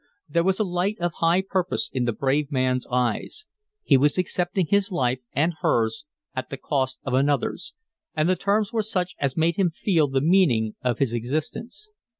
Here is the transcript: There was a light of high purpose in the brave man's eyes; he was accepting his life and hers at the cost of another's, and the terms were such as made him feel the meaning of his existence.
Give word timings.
There 0.27 0.43
was 0.43 0.59
a 0.59 0.63
light 0.63 0.97
of 0.99 1.13
high 1.17 1.43
purpose 1.43 1.87
in 1.93 2.05
the 2.05 2.11
brave 2.11 2.51
man's 2.51 2.87
eyes; 2.87 3.45
he 3.83 3.97
was 3.97 4.17
accepting 4.17 4.65
his 4.65 4.91
life 4.91 5.19
and 5.33 5.53
hers 5.61 6.05
at 6.35 6.49
the 6.49 6.57
cost 6.57 6.97
of 7.03 7.13
another's, 7.13 7.75
and 8.15 8.27
the 8.27 8.35
terms 8.35 8.73
were 8.73 8.81
such 8.81 9.13
as 9.19 9.37
made 9.37 9.57
him 9.57 9.69
feel 9.69 10.07
the 10.07 10.19
meaning 10.19 10.73
of 10.81 10.97
his 10.97 11.13
existence. 11.13 11.91